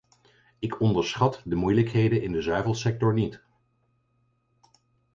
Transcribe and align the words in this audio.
Ik 0.59 0.79
onderschat 0.81 1.41
de 1.45 1.55
moeilijkheden 1.55 2.21
in 2.21 2.31
de 2.31 2.41
zuivelsector 2.41 3.13
niet. 3.13 3.43